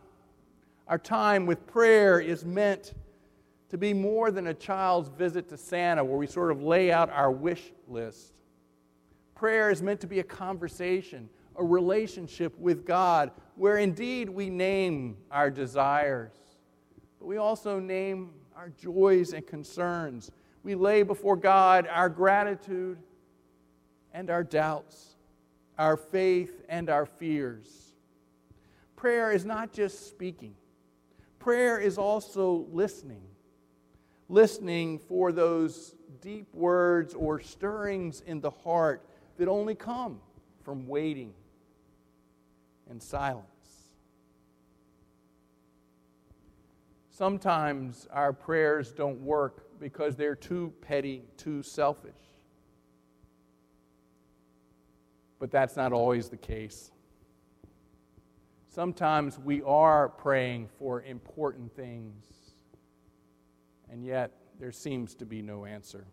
Our 0.86 0.98
time 0.98 1.46
with 1.46 1.66
prayer 1.66 2.20
is 2.20 2.44
meant 2.44 2.94
to 3.70 3.76
be 3.76 3.92
more 3.92 4.30
than 4.30 4.46
a 4.46 4.54
child's 4.54 5.08
visit 5.10 5.48
to 5.50 5.58
Santa 5.58 6.02
where 6.02 6.16
we 6.16 6.26
sort 6.26 6.50
of 6.50 6.62
lay 6.62 6.90
out 6.90 7.10
our 7.10 7.30
wish 7.30 7.72
list. 7.86 8.32
Prayer 9.34 9.70
is 9.70 9.82
meant 9.82 10.00
to 10.00 10.06
be 10.06 10.20
a 10.20 10.24
conversation, 10.24 11.28
a 11.56 11.64
relationship 11.64 12.58
with 12.58 12.86
God, 12.86 13.30
where 13.56 13.76
indeed 13.76 14.28
we 14.30 14.48
name 14.48 15.16
our 15.30 15.50
desires 15.50 16.32
but 17.18 17.26
we 17.26 17.36
also 17.36 17.78
name 17.78 18.30
our 18.56 18.70
joys 18.70 19.32
and 19.32 19.46
concerns. 19.46 20.30
We 20.62 20.74
lay 20.74 21.02
before 21.02 21.36
God 21.36 21.86
our 21.90 22.08
gratitude 22.08 22.98
and 24.12 24.30
our 24.30 24.44
doubts, 24.44 25.16
our 25.78 25.96
faith 25.96 26.64
and 26.68 26.90
our 26.90 27.06
fears. 27.06 27.92
Prayer 28.96 29.30
is 29.30 29.44
not 29.44 29.72
just 29.72 30.08
speaking, 30.08 30.54
prayer 31.38 31.78
is 31.78 31.98
also 31.98 32.66
listening. 32.72 33.22
Listening 34.30 34.98
for 34.98 35.32
those 35.32 35.94
deep 36.20 36.54
words 36.54 37.14
or 37.14 37.40
stirrings 37.40 38.22
in 38.26 38.42
the 38.42 38.50
heart 38.50 39.02
that 39.38 39.48
only 39.48 39.74
come 39.74 40.20
from 40.62 40.86
waiting 40.86 41.32
and 42.90 43.02
silence. 43.02 43.57
Sometimes 47.18 48.06
our 48.12 48.32
prayers 48.32 48.92
don't 48.92 49.20
work 49.22 49.80
because 49.80 50.14
they're 50.14 50.36
too 50.36 50.72
petty, 50.80 51.24
too 51.36 51.64
selfish. 51.64 52.14
But 55.40 55.50
that's 55.50 55.74
not 55.74 55.92
always 55.92 56.28
the 56.28 56.36
case. 56.36 56.92
Sometimes 58.68 59.36
we 59.36 59.62
are 59.62 60.08
praying 60.08 60.68
for 60.78 61.02
important 61.02 61.74
things, 61.74 62.24
and 63.90 64.04
yet 64.04 64.30
there 64.60 64.70
seems 64.70 65.16
to 65.16 65.26
be 65.26 65.42
no 65.42 65.64
answer. 65.64 66.06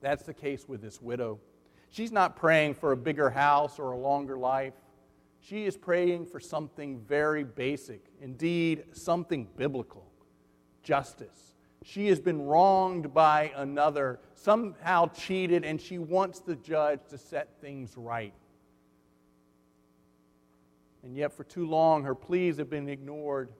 That's 0.00 0.22
the 0.22 0.34
case 0.34 0.68
with 0.68 0.80
this 0.80 1.02
widow. 1.02 1.40
She's 1.90 2.12
not 2.12 2.36
praying 2.36 2.74
for 2.74 2.92
a 2.92 2.96
bigger 2.96 3.28
house 3.28 3.80
or 3.80 3.90
a 3.90 3.98
longer 3.98 4.38
life. 4.38 4.74
She 5.40 5.64
is 5.64 5.76
praying 5.76 6.26
for 6.26 6.40
something 6.40 7.00
very 7.00 7.44
basic, 7.44 8.04
indeed, 8.20 8.84
something 8.92 9.48
biblical 9.56 10.04
justice. 10.82 11.54
She 11.84 12.08
has 12.08 12.18
been 12.18 12.42
wronged 12.42 13.14
by 13.14 13.52
another, 13.56 14.20
somehow 14.34 15.06
cheated, 15.08 15.64
and 15.64 15.80
she 15.80 15.98
wants 15.98 16.40
the 16.40 16.56
judge 16.56 17.00
to 17.10 17.18
set 17.18 17.60
things 17.60 17.96
right. 17.96 18.34
And 21.02 21.16
yet, 21.16 21.32
for 21.32 21.44
too 21.44 21.66
long, 21.66 22.04
her 22.04 22.14
pleas 22.14 22.58
have 22.58 22.68
been 22.68 22.88
ignored. 22.88 23.50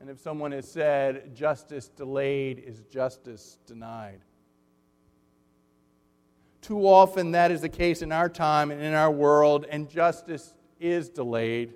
And 0.00 0.08
if 0.08 0.20
someone 0.20 0.52
has 0.52 0.70
said, 0.70 1.34
justice 1.34 1.88
delayed 1.88 2.62
is 2.64 2.82
justice 2.82 3.58
denied. 3.66 4.20
Too 6.62 6.86
often, 6.86 7.32
that 7.32 7.50
is 7.50 7.62
the 7.62 7.68
case 7.68 8.02
in 8.02 8.12
our 8.12 8.28
time 8.28 8.70
and 8.70 8.80
in 8.80 8.94
our 8.94 9.10
world, 9.10 9.66
and 9.68 9.88
justice 9.88 10.54
is 10.80 11.08
delayed. 11.08 11.72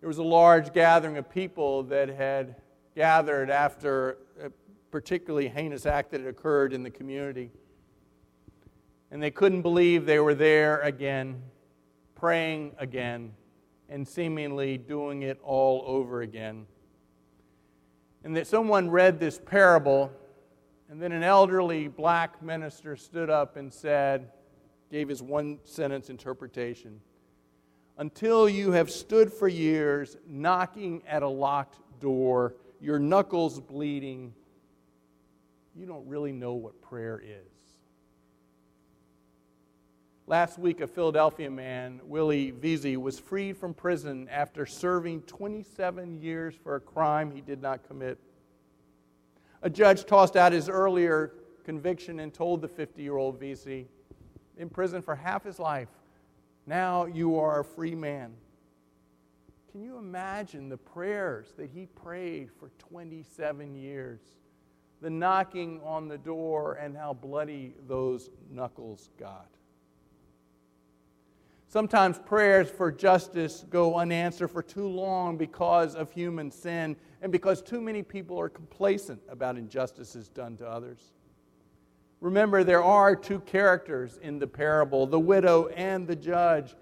There 0.00 0.08
was 0.08 0.18
a 0.18 0.24
large 0.24 0.72
gathering 0.72 1.16
of 1.16 1.28
people 1.30 1.82
that 1.84 2.08
had 2.08 2.56
gathered 2.94 3.50
after 3.50 4.18
a 4.42 4.50
particularly 4.90 5.48
heinous 5.48 5.86
act 5.86 6.10
that 6.10 6.20
had 6.20 6.28
occurred 6.28 6.72
in 6.72 6.82
the 6.82 6.90
community. 6.90 7.50
And 9.10 9.22
they 9.22 9.30
couldn't 9.30 9.62
believe 9.62 10.06
they 10.06 10.18
were 10.18 10.34
there 10.34 10.80
again, 10.80 11.42
praying 12.14 12.74
again, 12.78 13.32
and 13.88 14.06
seemingly 14.06 14.78
doing 14.78 15.22
it 15.22 15.38
all 15.42 15.82
over 15.86 16.22
again. 16.22 16.66
And 18.24 18.36
that 18.36 18.46
someone 18.46 18.90
read 18.90 19.20
this 19.20 19.40
parable, 19.44 20.10
and 20.90 21.00
then 21.00 21.12
an 21.12 21.22
elderly 21.22 21.88
black 21.88 22.42
minister 22.42 22.96
stood 22.96 23.30
up 23.30 23.56
and 23.56 23.72
said, 23.72 24.30
gave 24.90 25.08
his 25.08 25.22
one 25.22 25.58
sentence 25.64 26.10
interpretation 26.10 27.00
until 27.98 28.48
you 28.48 28.72
have 28.72 28.90
stood 28.90 29.32
for 29.32 29.48
years 29.48 30.16
knocking 30.28 31.02
at 31.06 31.22
a 31.22 31.28
locked 31.28 31.78
door, 32.00 32.54
your 32.80 32.98
knuckles 32.98 33.60
bleeding, 33.60 34.34
you 35.74 35.86
don't 35.86 36.06
really 36.06 36.32
know 36.32 36.54
what 36.54 36.80
prayer 36.82 37.22
is. 37.24 37.46
Last 40.28 40.58
week, 40.58 40.80
a 40.80 40.88
Philadelphia 40.88 41.48
man, 41.48 42.00
Willie 42.02 42.50
Veasy, 42.50 42.96
was 42.96 43.18
freed 43.18 43.56
from 43.56 43.72
prison 43.72 44.28
after 44.28 44.66
serving 44.66 45.22
27 45.22 46.20
years 46.20 46.54
for 46.54 46.74
a 46.74 46.80
crime 46.80 47.30
he 47.30 47.40
did 47.40 47.62
not 47.62 47.86
commit. 47.86 48.18
A 49.62 49.70
judge 49.70 50.04
tossed 50.04 50.34
out 50.34 50.52
his 50.52 50.68
earlier 50.68 51.32
conviction 51.64 52.20
and 52.20 52.34
told 52.34 52.60
the 52.60 52.68
50 52.68 53.02
year 53.02 53.16
old 53.16 53.40
Veasy, 53.40 53.86
in 54.58 54.68
prison 54.68 55.00
for 55.00 55.14
half 55.14 55.44
his 55.44 55.60
life, 55.60 55.88
now 56.66 57.06
you 57.06 57.38
are 57.38 57.60
a 57.60 57.64
free 57.64 57.94
man. 57.94 58.32
Can 59.70 59.82
you 59.82 59.98
imagine 59.98 60.68
the 60.68 60.76
prayers 60.76 61.52
that 61.56 61.70
he 61.70 61.86
prayed 61.86 62.50
for 62.58 62.70
27 62.78 63.74
years? 63.74 64.20
the 65.00 65.10
knocking 65.10 65.80
on 65.84 66.08
the 66.08 66.18
door, 66.18 66.74
and 66.74 66.96
how 66.96 67.12
bloody 67.12 67.74
those 67.86 68.30
knuckles 68.50 69.10
got. 69.18 69.48
Sometimes 71.68 72.18
prayers 72.18 72.70
for 72.70 72.90
justice 72.90 73.64
go 73.68 73.96
unanswered 73.96 74.50
for 74.50 74.62
too 74.62 74.88
long 74.88 75.36
because 75.36 75.94
of 75.94 76.10
human 76.12 76.50
sin 76.50 76.96
and 77.20 77.30
because 77.30 77.60
too 77.60 77.80
many 77.80 78.02
people 78.02 78.38
are 78.40 78.48
complacent 78.48 79.20
about 79.28 79.58
injustices 79.58 80.28
done 80.28 80.56
to 80.56 80.66
others. 80.66 81.12
Remember, 82.20 82.64
there 82.64 82.82
are 82.82 83.14
two 83.14 83.40
characters 83.40 84.18
in 84.22 84.38
the 84.38 84.46
parable 84.46 85.06
the 85.06 85.20
widow 85.20 85.68
and 85.68 86.06
the 86.06 86.16
judge. 86.16 86.74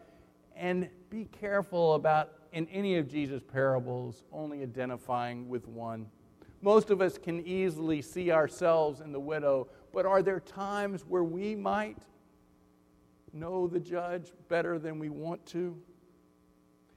And 0.57 0.89
be 1.11 1.25
careful 1.27 1.95
about, 1.95 2.33
in 2.53 2.69
any 2.69 2.97
of 2.97 3.09
Jesus' 3.09 3.43
parables, 3.43 4.25
only 4.33 4.63
identifying 4.63 5.49
with 5.49 5.67
one. 5.67 6.07
Most 6.63 6.91
of 6.91 7.01
us 7.01 7.19
can 7.19 7.45
easily 7.45 8.01
see 8.01 8.31
ourselves 8.31 9.01
in 9.01 9.13
the 9.13 9.21
widow, 9.21 9.69
but 9.93 10.07
are 10.07 10.23
there 10.23 10.41
times 10.41 11.05
where 11.07 11.25
we 11.25 11.55
might 11.55 11.99
know 13.33 13.67
the 13.67 13.81
judge 13.81 14.33
better 14.49 14.79
than 14.79 14.99
we 14.99 15.09
want 15.09 15.45
to? 15.47 15.77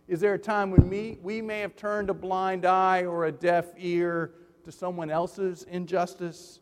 Is 0.07 0.21
there 0.21 0.35
a 0.35 0.39
time 0.39 0.71
when 0.71 0.89
we, 0.89 1.17
we 1.21 1.41
may 1.41 1.59
have 1.59 1.75
turned 1.75 2.09
a 2.09 2.13
blind 2.13 2.65
eye 2.65 3.03
or 3.03 3.25
a 3.25 3.31
deaf 3.31 3.65
ear 3.77 4.35
to 4.63 4.71
someone 4.71 5.09
else's 5.09 5.63
injustice? 5.63 6.59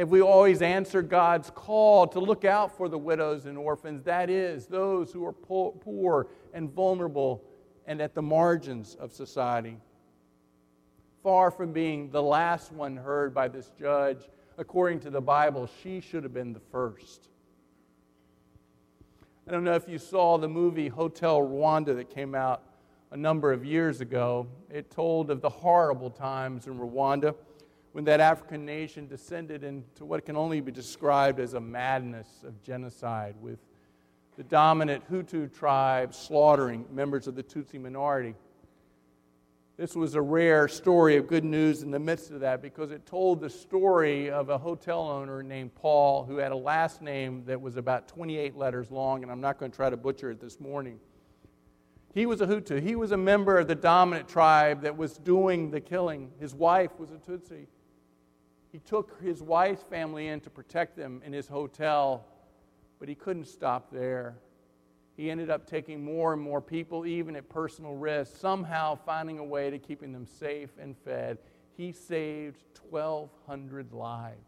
Have 0.00 0.08
we 0.08 0.22
always 0.22 0.62
answered 0.62 1.10
God's 1.10 1.50
call 1.50 2.06
to 2.06 2.20
look 2.20 2.46
out 2.46 2.74
for 2.74 2.88
the 2.88 2.96
widows 2.96 3.44
and 3.44 3.58
orphans? 3.58 4.02
That 4.04 4.30
is, 4.30 4.64
those 4.64 5.12
who 5.12 5.26
are 5.26 5.32
poor 5.34 6.28
and 6.54 6.72
vulnerable 6.72 7.44
and 7.86 8.00
at 8.00 8.14
the 8.14 8.22
margins 8.22 8.94
of 8.94 9.12
society. 9.12 9.76
Far 11.22 11.50
from 11.50 11.74
being 11.74 12.10
the 12.10 12.22
last 12.22 12.72
one 12.72 12.96
heard 12.96 13.34
by 13.34 13.48
this 13.48 13.72
judge, 13.78 14.30
according 14.56 15.00
to 15.00 15.10
the 15.10 15.20
Bible, 15.20 15.68
she 15.82 16.00
should 16.00 16.22
have 16.22 16.32
been 16.32 16.54
the 16.54 16.62
first. 16.72 17.28
I 19.46 19.50
don't 19.50 19.64
know 19.64 19.74
if 19.74 19.86
you 19.86 19.98
saw 19.98 20.38
the 20.38 20.48
movie 20.48 20.88
Hotel 20.88 21.42
Rwanda 21.42 21.94
that 21.96 22.08
came 22.08 22.34
out 22.34 22.62
a 23.10 23.18
number 23.18 23.52
of 23.52 23.66
years 23.66 24.00
ago. 24.00 24.46
It 24.70 24.90
told 24.90 25.30
of 25.30 25.42
the 25.42 25.50
horrible 25.50 26.08
times 26.08 26.68
in 26.68 26.78
Rwanda 26.78 27.34
when 27.92 28.04
that 28.04 28.20
African 28.20 28.64
nation 28.64 29.06
descended 29.06 29.64
into 29.64 30.04
what 30.04 30.24
can 30.24 30.36
only 30.36 30.60
be 30.60 30.70
described 30.70 31.40
as 31.40 31.54
a 31.54 31.60
madness 31.60 32.28
of 32.46 32.62
genocide, 32.62 33.34
with 33.40 33.58
the 34.36 34.44
dominant 34.44 35.10
Hutu 35.10 35.52
tribe 35.52 36.14
slaughtering 36.14 36.86
members 36.90 37.26
of 37.26 37.34
the 37.34 37.42
Tutsi 37.42 37.80
minority. 37.80 38.34
This 39.76 39.96
was 39.96 40.14
a 40.14 40.20
rare 40.20 40.68
story 40.68 41.16
of 41.16 41.26
good 41.26 41.44
news 41.44 41.82
in 41.82 41.90
the 41.90 41.98
midst 41.98 42.30
of 42.30 42.40
that 42.40 42.60
because 42.62 42.90
it 42.90 43.06
told 43.06 43.40
the 43.40 43.48
story 43.48 44.30
of 44.30 44.50
a 44.50 44.58
hotel 44.58 45.08
owner 45.08 45.42
named 45.42 45.74
Paul 45.74 46.24
who 46.24 46.36
had 46.36 46.52
a 46.52 46.56
last 46.56 47.00
name 47.00 47.44
that 47.46 47.60
was 47.60 47.76
about 47.76 48.06
28 48.06 48.56
letters 48.56 48.90
long, 48.90 49.22
and 49.22 49.32
I'm 49.32 49.40
not 49.40 49.58
going 49.58 49.70
to 49.70 49.76
try 49.76 49.90
to 49.90 49.96
butcher 49.96 50.30
it 50.30 50.40
this 50.40 50.60
morning. 50.60 51.00
He 52.12 52.26
was 52.26 52.40
a 52.40 52.46
Hutu. 52.46 52.80
He 52.82 52.94
was 52.94 53.12
a 53.12 53.16
member 53.16 53.58
of 53.58 53.68
the 53.68 53.74
dominant 53.74 54.28
tribe 54.28 54.82
that 54.82 54.96
was 54.96 55.16
doing 55.16 55.70
the 55.70 55.80
killing. 55.80 56.30
His 56.38 56.54
wife 56.54 56.90
was 56.98 57.10
a 57.10 57.14
Tutsi. 57.14 57.66
He 58.72 58.78
took 58.78 59.20
his 59.22 59.42
wife's 59.42 59.82
family 59.82 60.28
in 60.28 60.40
to 60.40 60.50
protect 60.50 60.96
them 60.96 61.22
in 61.24 61.32
his 61.32 61.48
hotel, 61.48 62.24
but 62.98 63.08
he 63.08 63.14
couldn't 63.14 63.46
stop 63.46 63.90
there 63.90 64.36
he 65.20 65.30
ended 65.30 65.50
up 65.50 65.66
taking 65.66 66.02
more 66.02 66.32
and 66.32 66.40
more 66.40 66.62
people, 66.62 67.04
even 67.04 67.36
at 67.36 67.46
personal 67.50 67.94
risk, 67.94 68.38
somehow 68.38 68.98
finding 69.04 69.38
a 69.38 69.44
way 69.44 69.68
to 69.68 69.78
keeping 69.78 70.12
them 70.12 70.26
safe 70.26 70.70
and 70.80 70.96
fed. 70.96 71.36
He 71.76 71.92
saved 71.92 72.62
1,200 72.88 73.92
lives. 73.92 74.38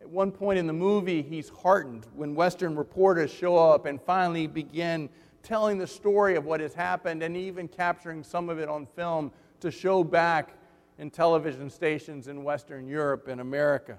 At 0.00 0.10
one 0.10 0.32
point 0.32 0.58
in 0.58 0.66
the 0.66 0.72
movie, 0.72 1.22
he's 1.22 1.48
heartened 1.48 2.08
when 2.16 2.34
Western 2.34 2.74
reporters 2.74 3.30
show 3.30 3.56
up 3.56 3.86
and 3.86 4.02
finally 4.02 4.48
begin 4.48 5.08
telling 5.44 5.78
the 5.78 5.86
story 5.86 6.34
of 6.34 6.44
what 6.44 6.58
has 6.58 6.74
happened 6.74 7.22
and 7.22 7.36
even 7.36 7.68
capturing 7.68 8.24
some 8.24 8.48
of 8.48 8.58
it 8.58 8.68
on 8.68 8.84
film 8.96 9.30
to 9.60 9.70
show 9.70 10.02
back 10.02 10.54
in 10.98 11.10
television 11.10 11.70
stations 11.70 12.28
in 12.28 12.44
Western 12.44 12.86
Europe 12.86 13.28
and 13.28 13.40
America. 13.40 13.98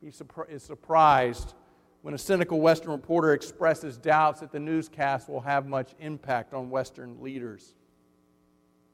He 0.00 0.08
is 0.08 0.62
surprised 0.62 1.54
when 2.02 2.14
a 2.14 2.18
cynical 2.18 2.60
Western 2.60 2.92
reporter 2.92 3.32
expresses 3.32 3.98
doubts 3.98 4.40
that 4.40 4.52
the 4.52 4.60
newscast 4.60 5.28
will 5.28 5.40
have 5.40 5.66
much 5.66 5.92
impact 5.98 6.54
on 6.54 6.70
Western 6.70 7.20
leaders. 7.22 7.74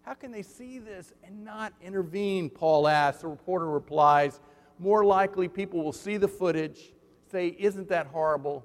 How 0.03 0.15
can 0.15 0.33
they 0.33 0.43
see 0.43 0.79
this 0.79 1.13
and 1.25 1.45
not 1.45 1.73
intervene? 1.83 2.51
Paul 2.51 2.89
asks. 2.89 3.23
The 3.23 3.29
reporter 3.29 3.67
replies, 3.67 4.41
More 4.79 5.05
likely, 5.05 5.49
people 5.49 5.83
will 5.83 5.93
see 5.93 6.17
the 6.17 6.29
footage, 6.29 6.93
say, 7.31 7.55
Isn't 7.59 7.89
that 7.89 8.07
horrible? 8.07 8.65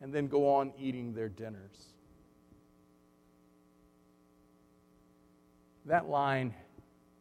and 0.00 0.12
then 0.12 0.26
go 0.26 0.48
on 0.48 0.72
eating 0.78 1.12
their 1.14 1.28
dinners. 1.28 1.94
That 5.86 6.08
line 6.08 6.54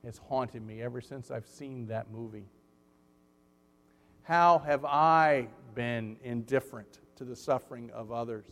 has 0.03 0.17
haunted 0.17 0.65
me 0.65 0.81
ever 0.81 1.01
since 1.01 1.31
I've 1.31 1.47
seen 1.47 1.87
that 1.87 2.11
movie. 2.11 2.47
How 4.23 4.59
have 4.59 4.85
I 4.85 5.47
been 5.75 6.17
indifferent 6.23 6.99
to 7.15 7.25
the 7.25 7.35
suffering 7.35 7.89
of 7.91 8.11
others? 8.11 8.45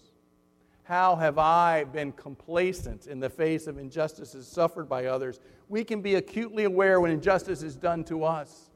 How 0.84 1.16
have 1.16 1.38
I 1.38 1.84
been 1.84 2.14
complacent 2.14 3.08
in 3.08 3.20
the 3.20 3.30
face 3.30 3.68
of 3.68 3.78
injustices 3.78 4.48
suffered 4.48 4.88
by 4.88 5.06
others? 5.06 5.40
We 5.68 5.84
can 5.84 6.02
be 6.02 6.16
acutely 6.16 6.64
aware 6.64 7.02
when 7.02 7.12
injustice 7.12 7.62
is 7.62 7.76
done 7.76 8.04
to 8.06 8.24
us. 8.24 8.70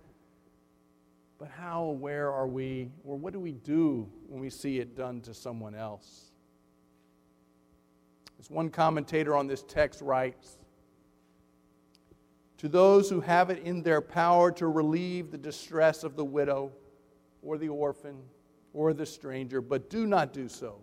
But 1.39 1.49
how 1.49 1.83
aware 1.85 2.31
are 2.31 2.47
we, 2.47 2.91
or 3.03 3.17
what 3.17 3.33
do 3.33 3.39
we 3.39 3.53
do 3.53 4.07
when 4.27 4.41
we 4.41 4.49
see 4.49 4.79
it 4.79 4.95
done 4.95 5.21
to 5.21 5.33
someone 5.33 5.73
else? 5.73 6.31
As 8.39 8.49
one 8.49 8.69
commentator 8.69 9.35
on 9.35 9.47
this 9.47 9.63
text 9.63 10.01
writes, 10.01 10.57
to 12.61 12.69
those 12.69 13.09
who 13.09 13.21
have 13.21 13.49
it 13.49 13.63
in 13.63 13.81
their 13.81 14.01
power 14.01 14.51
to 14.51 14.67
relieve 14.67 15.31
the 15.31 15.37
distress 15.37 16.03
of 16.03 16.15
the 16.15 16.23
widow, 16.23 16.71
or 17.41 17.57
the 17.57 17.69
orphan 17.69 18.17
or 18.71 18.93
the 18.93 19.03
stranger, 19.03 19.61
but 19.61 19.89
do 19.89 20.05
not 20.05 20.31
do 20.31 20.47
so. 20.47 20.75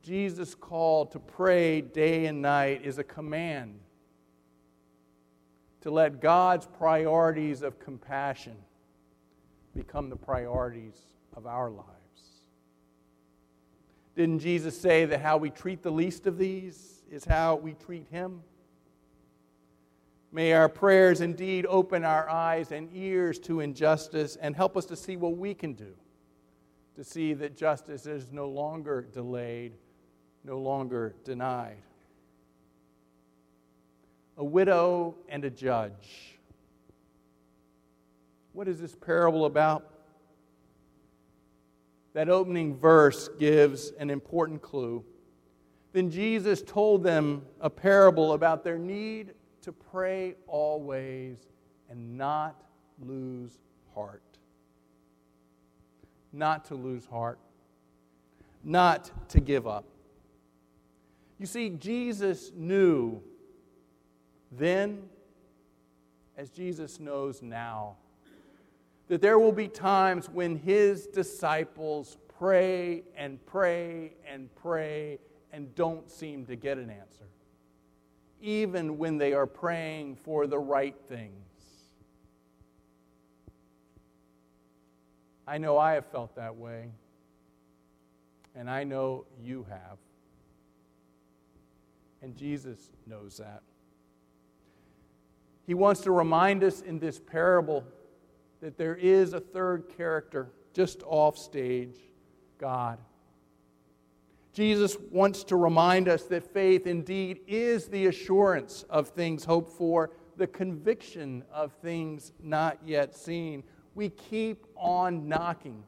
Jesus' 0.00 0.54
call 0.54 1.06
to 1.06 1.18
pray 1.18 1.80
day 1.80 2.26
and 2.26 2.40
night 2.40 2.82
is 2.84 2.98
a 2.98 3.04
command 3.04 3.80
to 5.80 5.90
let 5.90 6.20
God's 6.20 6.66
priorities 6.66 7.62
of 7.62 7.80
compassion 7.80 8.54
become 9.74 10.08
the 10.08 10.14
priorities 10.14 11.00
of 11.36 11.48
our 11.48 11.68
lives. 11.68 11.88
Didn't 14.14 14.38
Jesus 14.38 14.80
say 14.80 15.04
that 15.04 15.20
how 15.20 15.36
we 15.36 15.50
treat 15.50 15.82
the 15.82 15.90
least 15.90 16.28
of 16.28 16.38
these 16.38 17.02
is 17.10 17.24
how 17.24 17.56
we 17.56 17.74
treat 17.74 18.06
Him? 18.12 18.40
May 20.30 20.52
our 20.52 20.68
prayers 20.68 21.20
indeed 21.20 21.66
open 21.66 22.04
our 22.04 22.28
eyes 22.28 22.72
and 22.72 22.90
ears 22.92 23.38
to 23.40 23.60
injustice 23.60 24.36
and 24.36 24.54
help 24.54 24.76
us 24.76 24.84
to 24.86 24.96
see 24.96 25.16
what 25.16 25.36
we 25.36 25.54
can 25.54 25.72
do 25.72 25.94
to 26.98 27.04
see 27.04 27.32
that 27.32 27.56
justice 27.56 28.06
is 28.06 28.32
no 28.32 28.48
longer 28.48 29.06
delayed, 29.12 29.72
no 30.42 30.58
longer 30.58 31.14
denied. 31.24 31.76
A 34.36 34.44
widow 34.44 35.14
and 35.28 35.44
a 35.44 35.50
judge. 35.50 36.40
What 38.52 38.66
is 38.66 38.80
this 38.80 38.96
parable 38.96 39.44
about? 39.44 39.88
That 42.14 42.28
opening 42.28 42.76
verse 42.76 43.28
gives 43.38 43.92
an 43.92 44.10
important 44.10 44.60
clue. 44.60 45.04
Then 45.92 46.10
Jesus 46.10 46.62
told 46.62 47.04
them 47.04 47.42
a 47.60 47.70
parable 47.70 48.32
about 48.32 48.64
their 48.64 48.76
need 48.76 49.34
to 49.68 49.72
pray 49.72 50.34
always 50.46 51.36
and 51.90 52.16
not 52.16 52.62
lose 53.04 53.58
heart. 53.94 54.22
Not 56.32 56.64
to 56.66 56.74
lose 56.74 57.04
heart. 57.04 57.38
Not 58.64 59.10
to 59.28 59.40
give 59.40 59.66
up. 59.66 59.84
You 61.38 61.44
see, 61.44 61.68
Jesus 61.68 62.50
knew 62.56 63.20
then, 64.50 65.02
as 66.38 66.48
Jesus 66.48 66.98
knows 66.98 67.42
now, 67.42 67.96
that 69.08 69.20
there 69.20 69.38
will 69.38 69.52
be 69.52 69.68
times 69.68 70.30
when 70.30 70.56
his 70.56 71.06
disciples 71.08 72.16
pray 72.38 73.02
and 73.14 73.44
pray 73.44 74.14
and 74.26 74.48
pray 74.56 75.18
and 75.52 75.74
don't 75.74 76.10
seem 76.10 76.46
to 76.46 76.56
get 76.56 76.78
an 76.78 76.88
answer 76.88 77.28
even 78.40 78.98
when 78.98 79.18
they 79.18 79.32
are 79.32 79.46
praying 79.46 80.16
for 80.16 80.46
the 80.46 80.58
right 80.58 80.96
things. 81.08 81.32
I 85.46 85.58
know 85.58 85.78
I 85.78 85.92
have 85.92 86.06
felt 86.06 86.36
that 86.36 86.56
way, 86.56 86.90
and 88.54 88.68
I 88.68 88.84
know 88.84 89.24
you 89.42 89.66
have. 89.68 89.98
And 92.20 92.36
Jesus 92.36 92.90
knows 93.06 93.38
that. 93.38 93.62
He 95.66 95.74
wants 95.74 96.00
to 96.02 96.12
remind 96.12 96.64
us 96.64 96.80
in 96.80 96.98
this 96.98 97.18
parable 97.18 97.84
that 98.60 98.76
there 98.76 98.96
is 98.96 99.32
a 99.32 99.40
third 99.40 99.88
character 99.96 100.50
just 100.72 101.02
off 101.06 101.38
stage 101.38 101.96
God. 102.58 102.98
Jesus 104.58 104.96
wants 105.12 105.44
to 105.44 105.54
remind 105.54 106.08
us 106.08 106.24
that 106.24 106.42
faith 106.52 106.88
indeed 106.88 107.38
is 107.46 107.86
the 107.86 108.06
assurance 108.06 108.84
of 108.90 109.06
things 109.10 109.44
hoped 109.44 109.70
for, 109.70 110.10
the 110.36 110.48
conviction 110.48 111.44
of 111.52 111.72
things 111.74 112.32
not 112.42 112.76
yet 112.84 113.14
seen. 113.14 113.62
We 113.94 114.08
keep 114.08 114.66
on 114.74 115.28
knocking, 115.28 115.84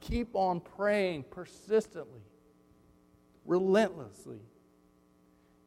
keep 0.00 0.34
on 0.34 0.58
praying 0.58 1.26
persistently, 1.30 2.24
relentlessly, 3.44 4.40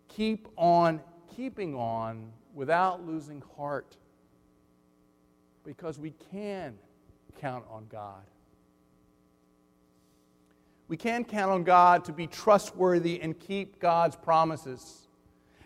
keep 0.10 0.50
on 0.58 1.00
keeping 1.38 1.74
on 1.74 2.34
without 2.54 3.08
losing 3.08 3.42
heart 3.56 3.96
because 5.64 5.98
we 5.98 6.14
can 6.34 6.78
count 7.40 7.64
on 7.72 7.88
God. 7.90 8.26
We 10.90 10.98
can 10.98 11.24
count 11.24 11.52
on 11.52 11.64
God 11.64 12.04
to 12.06 12.12
be 12.12 12.26
trustworthy 12.26 13.22
and 13.22 13.40
keep 13.40 13.80
God's 13.80 14.16
promises, 14.16 15.08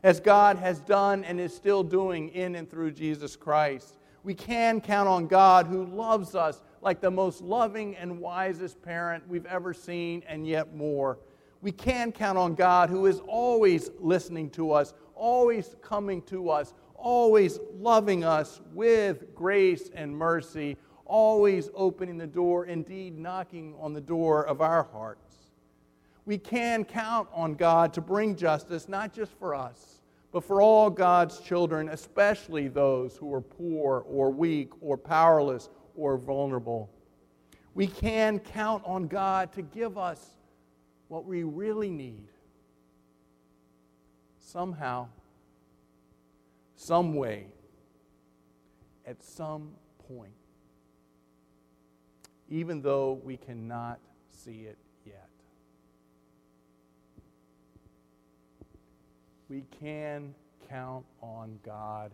as 0.04 0.20
God 0.20 0.58
has 0.58 0.82
done 0.82 1.24
and 1.24 1.40
is 1.40 1.56
still 1.56 1.82
doing 1.82 2.28
in 2.30 2.56
and 2.56 2.70
through 2.70 2.92
Jesus 2.92 3.38
Christ. 3.38 3.98
We 4.24 4.34
can 4.34 4.82
count 4.82 5.08
on 5.08 5.28
God 5.28 5.66
who 5.66 5.86
loves 5.86 6.36
us 6.36 6.62
like 6.82 7.00
the 7.00 7.10
most 7.10 7.42
loving 7.42 7.96
and 7.96 8.20
wisest 8.20 8.82
parent 8.82 9.26
we've 9.30 9.46
ever 9.46 9.74
seen, 9.74 10.24
and 10.28 10.46
yet 10.46 10.76
more. 10.76 11.20
We 11.62 11.72
can 11.72 12.12
count 12.12 12.38
on 12.38 12.54
God 12.54 12.90
who 12.90 13.06
is 13.06 13.22
always 13.22 13.92
listening 14.00 14.50
to 14.52 14.74
us, 14.74 14.94
always 15.16 15.78
coming 15.82 16.22
to 16.24 16.50
us, 16.50 16.74
always 16.96 17.60
loving 17.80 18.26
us 18.26 18.60
with 18.74 19.34
grace 19.34 19.90
and 19.96 20.14
mercy, 20.14 20.76
always 21.06 21.70
opening 21.74 22.18
the 22.18 22.28
door, 22.28 22.66
indeed 22.66 23.18
knocking 23.18 23.76
on 23.80 23.94
the 23.94 24.02
door 24.02 24.46
of 24.46 24.62
our 24.62 24.84
hearts. 24.84 25.36
We 26.26 26.38
can 26.38 26.86
count 26.86 27.28
on 27.34 27.56
God 27.56 27.94
to 27.94 28.02
bring 28.02 28.36
justice, 28.36 28.88
not 28.88 29.14
just 29.14 29.32
for 29.34 29.54
us, 29.54 30.02
but 30.32 30.44
for 30.44 30.62
all 30.62 30.90
God's 30.90 31.40
children, 31.40 31.90
especially 31.90 32.68
those 32.68 33.18
who 33.18 33.34
are 33.34 33.42
poor 33.42 34.06
or 34.08 34.32
weak 34.32 34.70
or 34.82 34.98
powerless 34.98 35.70
or 35.96 36.18
vulnerable. 36.18 36.90
We 37.76 37.88
can 37.88 38.40
count 38.40 38.84
on 38.86 39.08
God 39.08 39.52
to 39.54 39.62
give 39.62 39.98
us 39.98 40.26
what 41.08 41.26
we 41.26 41.44
really 41.44 41.90
need. 41.90 42.28
Somehow, 44.40 45.08
some 46.76 47.16
way, 47.16 47.48
at 49.06 49.24
some 49.24 49.72
point 50.08 50.34
even 52.54 52.84
though 52.84 53.20
we 53.24 53.36
cannot 53.36 54.00
see 54.32 54.68
it 54.68 54.78
yet. 55.08 55.28
We 59.50 59.64
can 59.80 60.36
count 60.70 61.04
on 61.20 61.58
God 61.66 62.12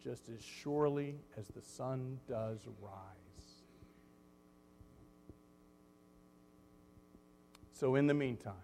just 0.00 0.28
as 0.28 0.40
surely 0.44 1.16
as 1.36 1.48
the 1.48 1.60
sun 1.60 2.20
does 2.28 2.60
rise. 2.80 3.64
So, 7.72 7.96
in 7.96 8.06
the 8.06 8.14
meantime, 8.14 8.54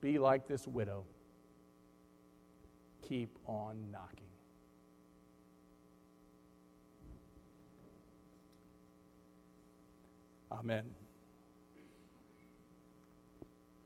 be 0.00 0.20
like 0.20 0.46
this 0.46 0.68
widow. 0.68 1.02
Keep 3.08 3.36
on 3.48 3.90
knocking. 3.90 4.31
Amen. 10.52 11.01